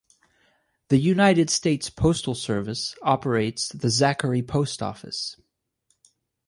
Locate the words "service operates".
2.33-3.69